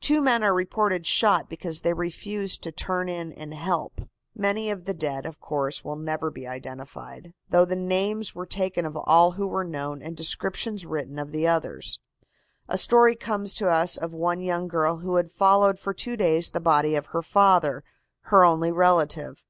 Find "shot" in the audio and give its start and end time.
1.04-1.48